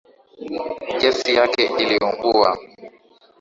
Gesi 1.01 1.29
yake 1.37 1.63
iliungua 1.83 2.57